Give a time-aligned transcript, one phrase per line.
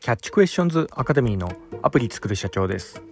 [0.00, 1.52] キャッチクエスチョンズアカデミーの
[1.82, 3.02] アプリ作る社長です、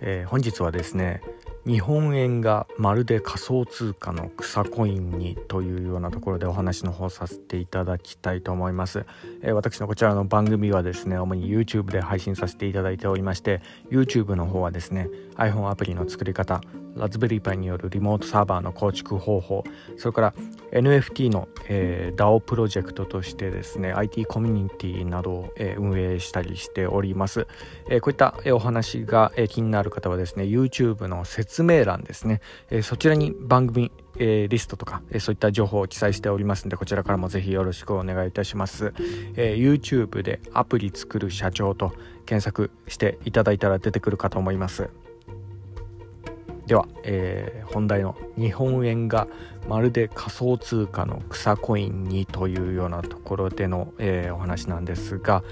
[0.00, 1.20] えー、本日はですね
[1.66, 9.04] 日本円がまるで仮想通貨の草コインにというようなところでお話の方させていただきたいと思います、
[9.42, 13.60] えー、私のこちらの番組はですね主に YouTube で配信させていただいておりまして
[13.90, 16.60] YouTube の方はですね iPhone アプリの作り方
[16.98, 19.64] ラズベリーパイによるリモートサーバーの構築方法
[19.96, 20.34] それから
[20.72, 27.46] NFT の、えー、DAO プロジェクトとしてですね IT コミュニティなどを、えー、運営したりしております、
[27.88, 38.92] えー、こういった、えー、お話が、えー、気になる方はですね YouTube の説明欄ですね、えー、そちらに番組えー、リストとか、えー、そういった情報を記載しておりますのでこちらからもぜひよろしくお願いいたします、
[39.36, 41.92] えー、YouTube でアプリ作る社長と
[42.26, 44.90] 検索していただいたら出てくるかと思います。
[46.66, 49.26] では、えー、本題の日本円が
[49.66, 55.42] まるで仮想通貨の草コインにというようなところでの、えー、お話なんですが、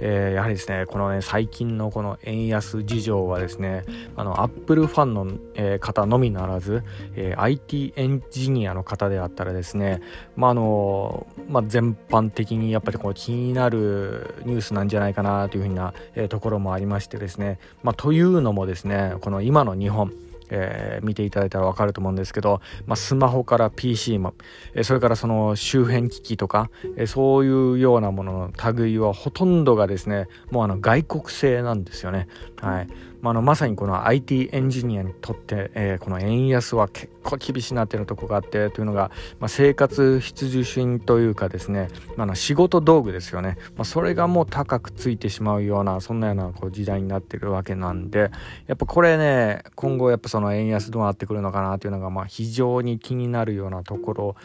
[0.00, 3.84] えー、やはりですねこのね最近のこの円安事情はですね
[4.16, 6.82] あのアップルファンの、えー、方のみならず、
[7.14, 10.00] えー、IT エンジニアの方であったらですね
[10.36, 20.12] まああのまあ、全般的にやっぱりこう気になるニュースなんじゃないかなというふうな、えー、ところもありましてですね、まあ、というのもですねこの今の日本
[20.50, 24.34] えー、見ていただいたら分かると思うんですけど、まあ、スマホから PC も、
[24.74, 32.28] えー、それからその周辺機器とか、えー、そういうようなものの類はほとんどがですねもうあの外国製なんですよね。
[32.60, 32.88] はい
[33.24, 48.30] まあ、あのまさにこの IT エンジニアにとって、えー、この円安は結構厳しいなっていうとこがあってというのが、まあ、生活必需品というかですね、まあ、仕事道具ですよね、まあ、それがもう高くついてしまうようなそんなようなこう時代になってるわけなんで
[48.66, 54.36] やっぱこれね今後やっぱその円安どうなってくるのかなというのがまあ非常に気になるようなところ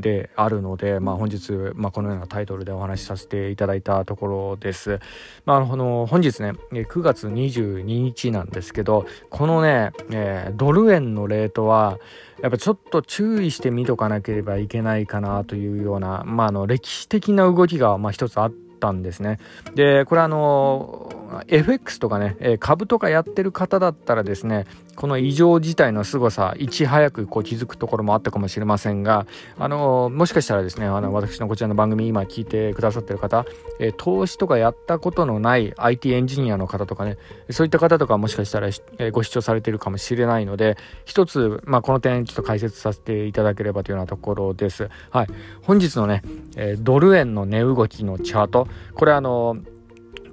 [0.00, 5.00] であるので、まあ、本日、まあ、このようなタイトルでお話しさせていただいたところです。
[5.44, 11.98] まあ、あの本日ね9月22日なんですけどこのね、えー、ドル円のレートは
[12.42, 19.38] やっぱちょっと注意して見とかなければいけないかなというような、まあ、あの歴史的な動きがまあ一つあったんですね。
[19.74, 21.12] でこれあの
[21.46, 24.66] FX とかね、え株とかやってる方だったらですね
[24.96, 29.26] この異常事態の凄さいち早くこう気づくところもあったかもしれませんが
[29.58, 33.44] あのもしかしたらですねあの私のこちらの番組今聞いてくださってる方、
[33.78, 37.18] え投資とかやったことのない IT エンジニアの方とかね
[37.50, 38.68] そういった方とかもしかしたら、
[38.98, 44.88] えご視聴されてるかもしれないので一つ、まあ、この点ちょっと解説させていただければというようなところです。
[45.10, 45.26] はい、
[45.62, 46.22] 本日のね、
[46.56, 49.58] えドル円の値動きのチャートこれあの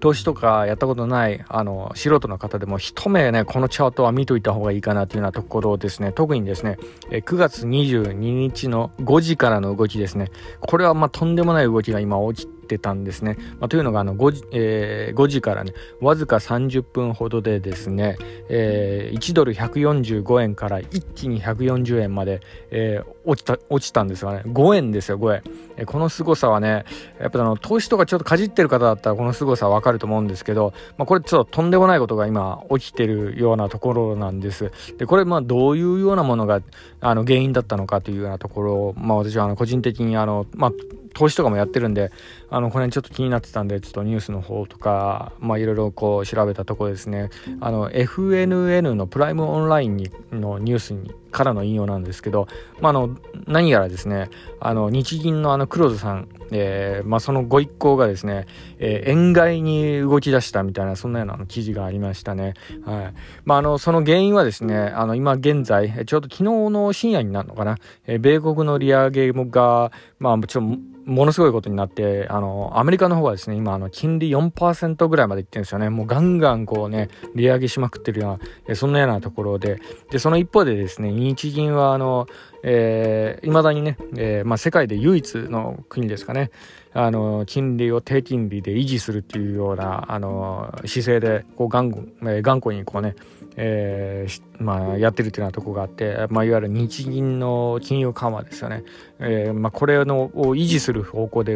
[0.06, 6.78] 投資とかやったことないあの素人の方でも一目ねこのチャートは見といた方がいいかなというようなところですね特にですね
[7.10, 10.30] 9月22日の5時からの動きですね
[10.60, 13.38] これはまあとんでもない動きが今起きてたんですね。
[13.60, 18.18] まあ、というのがあの 5, 時、えー、5時からねわずか30分ほどでですね、
[18.50, 22.42] えー、1ドル145円から一気に140円まで、
[22.72, 24.44] えー、落ちた落ちたんですがね。
[24.46, 25.44] 5円ですよ5円、
[25.78, 26.86] え、この凄さはね
[27.19, 34.72] やっぱあの投資とかちょっとかじってる方だったらこの凄さわかると思うんですけど、まあ、これちょっととんでもないことが今起きてるようなところなんです。
[34.97, 36.62] でこれまあどういうようなものが
[37.02, 40.72] あの原因だったのかというようなところを、まあ、私はあの個人的にあの、まあ、
[41.16, 42.12] 投資とかもやってるんで
[42.50, 47.30] あのこの辺ちょっと気になってたんでちょっとニュースの方とかまあいろいろこう調べたところですね。
[47.62, 52.47] あの FNN のプライムオンラインにのニュースにからの引用なんですけど、
[52.81, 53.15] まあ、あの
[53.48, 58.48] 何やらですねあの日銀のあの黒田さん、えーまあ、そのご一行がですね、
[58.80, 62.54] えー、円買いに動き出したみたいなそんなような記事がありましたね、
[62.86, 63.14] はい。
[63.44, 67.78] まあ、あのその原因はですねあの今現在ちょうど昨日の深夜になるのかな、
[68.08, 75.90] えー、米国の利上げがまあもちろんものすごいことになって、あの、アメリカの方はですね、今、あの、金利4%ぐらいまでいってるんですよね。
[75.90, 79.80] もうガンガンこうね、利上げしまくってるような、えそんなようなところで、
[80.10, 82.26] で、その一方でですね、日銀は、あの、
[82.64, 86.50] えー、未だにね、えー、まあ、世界で唯一の国ですかね、
[86.97, 93.15] あの、金利を低金利で維持するっていうような、あの、姿勢で、こう、頑固、頑固にこうね、
[93.57, 98.83] えーまあ、やってるっていうようなとこがあって、まあ、いわゆる日銀の金融緩和ですよね、
[99.19, 101.53] えーまあ、これのを維持する方向で、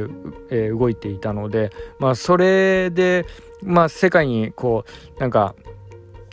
[0.49, 3.25] えー、動いていたので、まあ、それで、
[3.63, 4.85] まあ、世界にこ
[5.17, 5.55] うなんか、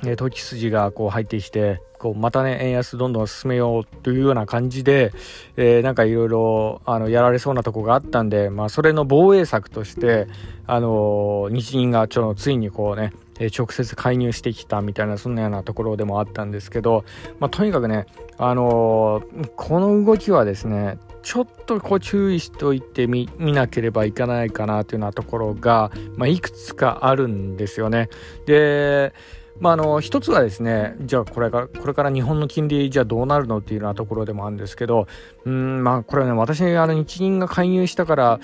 [0.05, 5.13] え、投機筋がこう入ってきてこうまたね円安どんどん進めようというような感じで、
[5.57, 10.27] えー、なんかいろいろやられそうなとこがあったんで、まあ、それの防衛策として、
[10.67, 13.13] あの日銀がちょついにこうね
[13.57, 17.05] 直接介入してきたみたいなそんなようなところでもあったんですけど、
[17.39, 18.07] まあ、とにかくね、
[18.39, 28.09] あのー、この動きはですねちょっとこう注意しておいてみ見なければいけないかなというようなところが、まあ、いくつかあるんですよね。
[28.47, 29.13] で
[29.59, 35.07] まあ、あの一つはですねじゃあこれからこれから日本の金利じゃあどうなるのっていうようなところでもあるんですけど
[35.45, 38.41] うんまあこれはね私あの日銀が介入したから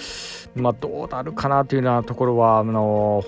[0.54, 3.24] まあどうなるかなというようなところはあの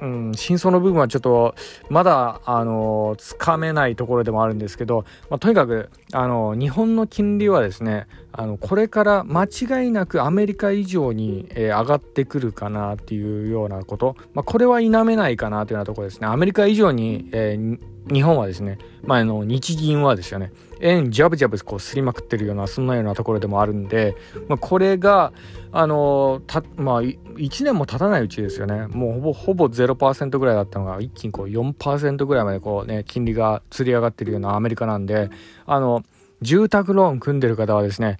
[0.00, 1.54] うん、真相の部分はちょっと
[1.88, 16.26] まだあのつかめないところでもあるんですけど、まあ、とにかくあの日本の金利はですねあのこれから間違いなくアメリカ以上に、えー、上がってくるかなっていうようなこと、まあ、これは否めないかなというようなところですね。
[16.26, 17.78] アメリカ以上に、えー、
[18.12, 24.14] 日本はですね、まあ、あの日銀はですよね円ジャブジャブこうすりまくってるようなそんなようなところでもあるんで、
[24.48, 25.32] まあ、これが
[25.72, 28.86] あのたまあ1年も経たないうちですよね。
[28.86, 35.30] もうほぼほぼ0%ぐらいだったのが一気にこう4%ぐらいまでこうね金利がつり上がってるようなアメリカなんで
[35.66, 36.02] あの
[36.40, 38.16] 住宅ローン組んでる方はですね、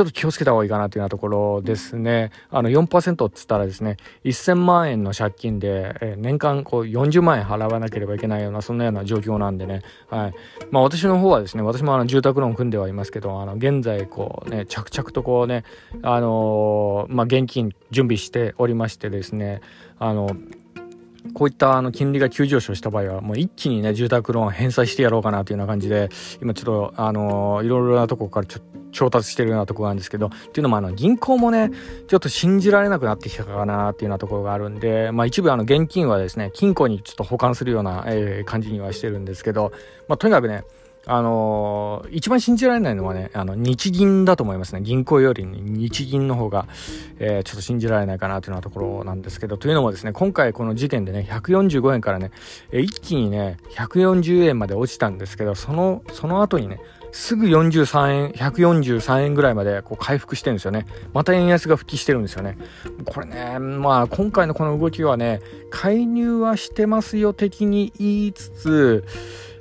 [0.00, 2.30] ちょっと気をつけた方がいいかなというようなところですね。
[2.50, 9.82] あの4%っつったらですね、1000万円の借金で、え年間こう40万円払わなければいけないような、そんなような状況なんでね。
[10.08, 10.34] はい。
[10.70, 15.64] まあ私の方はですね、私もあの住宅ローン組んではいますけど、あの現在こうね、着々とこうね、
[16.00, 19.60] あのー、まあ現金準備しておりましてですね、
[19.98, 20.30] あの、
[21.34, 26.08] こういったあの金利が急上昇した場合はもう一気にね住宅ローン返済してやろうかなというような感じで
[26.40, 31.70] 今ちょっとあのいろいろなとこからちょ調達してるようなところなんですけどっていうのもあの銀行もね
[32.08, 39.72] ちょっと信じられなくなってきたかなっていうようなところがあるんでまあ一部あの現金はですね金庫にちょっと保管するような、えー、感じにはしてるんですけど
[40.08, 40.64] まあとにかくね
[41.06, 44.82] あのー、一番信じられないのはね、あの、日銀だと思いますね。
[44.82, 46.66] 銀行より日銀の方が、
[47.18, 52.30] えー、ちょっと信じられないかなというようなところなんですけど、というのもですね、今回この事件でね、145円からね、
[52.70, 56.80] え一気にね、140円まで落ちたんですけど、その、その後にね、
[57.12, 60.86] すぐ43円、143円ぐらいまでこう回復してるんですよね。
[61.12, 62.56] また円安が復帰してるんですよね。
[63.04, 65.40] これね、まあ今回のこの動きはね、
[65.70, 69.04] 介入はしてますよ的に言いつつ、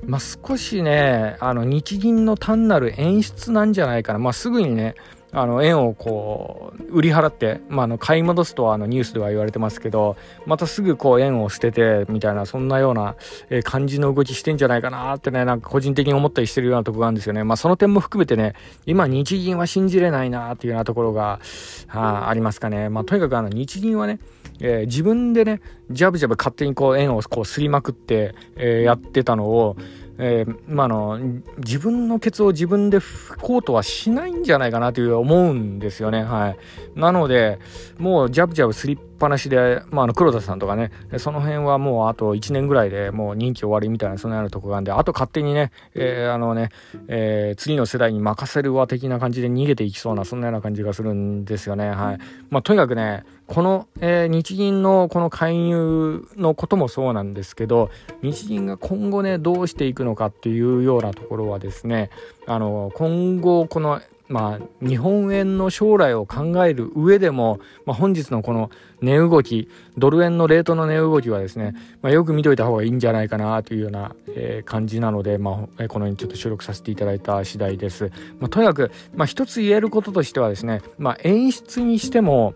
[0.05, 4.19] まあ、少しね、あの日銀の単なる演出なんじゃないかな。
[4.19, 4.95] まあ、すぐにね、
[5.31, 13.15] あの円をこう売り払って、まあ、の買い戻すとはあのニュースでは言われてますけどまたすぐこう円を捨ててみたいなそんなような
[13.63, 17.43] 感じの動きしてんじゃないかなってねなんか個人的に思ったりしてるようなところがあるんですよね。
[17.43, 18.53] まあその点も含めてね
[18.85, 21.39] 今日銀は信じれないなっていうようなところが
[21.89, 22.89] あありますかね。
[22.89, 24.19] まあとにかくあの日銀はね
[24.61, 29.77] えー、自分でね、ジャブジャブ勝手にこう円をこうすりまくって、えー、やってたのを、
[30.21, 31.17] えー、まあの
[31.57, 36.23] 自分のケツを自分で拭こうとはしないんじゃないかなという思うんですよね。
[36.23, 37.59] はい、なので
[37.97, 46.69] もうジャブジャブスリッぱなしで、まあ、あの黒田さんとかねその辺はもうあと1年ぐらいでもう任期終わりみたいなそんなようなとこがあるんであと勝手にね,、えー、あのね
[47.07, 51.89] えー、次の世代に任せるわ的な感じで逃げていきそうなそんなような感じがするんですよね。
[51.89, 52.17] はい
[52.49, 57.89] まあ、とにかくねこの、えー、日銀のこの介入のこともそうなんですけど
[58.21, 62.09] 日銀が今後ねどうしていくのかっていうようなところはですね
[62.45, 68.69] あの今後このまあ、日本円の将来を考える上でも、まあ、本日のこの
[69.01, 69.67] 値動き、
[69.97, 71.73] ドル円のレートの値動きはですね、
[72.03, 78.11] まあ、よく見といた方がいいんじゃないかなというような、えー、感じなので、まあ、このようにちょっと収録させていただいた次第です。
[78.39, 82.53] まあ、とにかく、まあ、一つ言えることとしてはですね、まあ、演出にしても、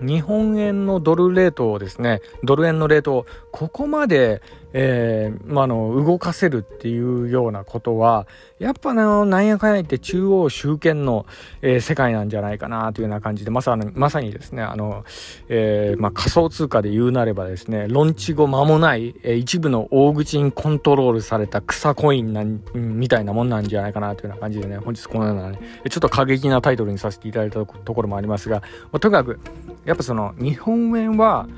[0.00, 8.26] 日本円のドルレートをですね、ドル円のレートをここまで、えー、まあの、動かせるっていうようなことは、
[8.58, 11.24] やっぱね、なんやかんや言って中央集権の、
[11.62, 15.04] えー、世界なんじゃないかなというような感じで、まさに、まさにですね、あの、
[15.48, 28.60] えー、まあ仮想通貨で言うなればですね、ロンチ後間もない、えー、一部の大口にコントロールされた草コインなん、みたいなもんなんじゃないかなというような感じでね、本日このようなね、ちょっと過激なタイトルにさせていただいたところもありますが、
[28.92, 29.40] まあ、とにかく、
[29.88, 31.48] やっぱその、日本円は、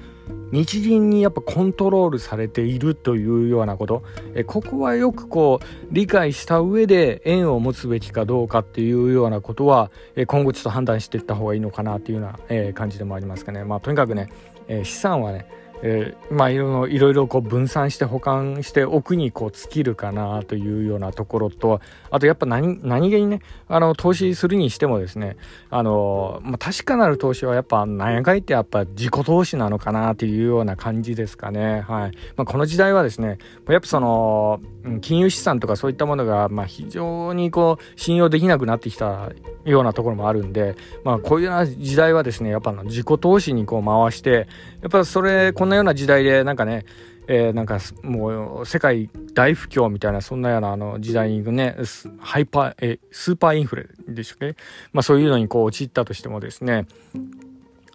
[0.53, 4.05] 日銀にやっぱコントロールされているというようなこと。
[4.35, 13.65] えここはよくこう理解した上で円を持つべきかどうかっていうようなことはえ今後ちょっと判断していった方がいいのかなっていうような、え感じでもありますかね。
[13.65, 14.29] まあとにかくね、
[14.69, 15.49] え資産はね
[15.83, 25.37] えー、まあいろいろいろこう分散して保管しておくにこう尽きるかなというようなところとあとやっぱ何何気にねあの投資するにしてもですね
[25.71, 31.81] あの、まあ、確かなる投資はやっぱ何やかんってやっぱ自己投資なのかなというような感じですかね。
[31.81, 34.61] はい、まあ、この時代はですねやっぱその
[35.01, 39.31] 金融資産とかそういったものがまあ非常にこう信用できなくなってきた
[39.65, 44.49] ようなところもあるんでまあこういうような時代はですねやっぱ自己投資にこう回して
[44.83, 46.85] やっぱそれこんなような時代でなんかね
[47.33, 51.77] えー、なんかもう世界大不況みたいなそんなようなあの時代にね
[52.19, 54.57] ハイパー、えスーパーインフレでしたっけ、
[54.93, 56.89] まあ、そういうのにこう陥ったとしてもですね、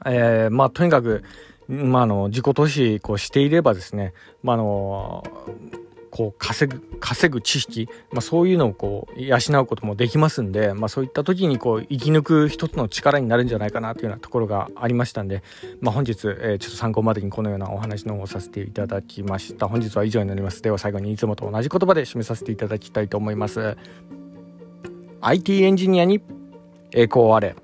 [0.05, 1.23] えー、まあとにかく
[1.67, 4.13] まあ、の自己投資こうしていればですね、
[4.43, 5.23] ま、あの
[6.15, 15.43] こう稼ぐ稼ぐ知識、まあ、そういうのをこう養うこともできますんで、まあ、そういった時にこう生き抜く一つの力になるんじゃないかなというようなところがありましたんで、
[15.81, 19.67] まあ、本日、えー、ちょっと参考までにこのようなお話の方をさせていただきました。
[19.67, 20.61] 本日は以上になります。
[20.61, 23.75] では最後にいつもと同じ言葉で締めさせていただきたいと思います。
[25.19, 26.21] IT エンジニアに
[26.93, 27.57] 栄光あれ。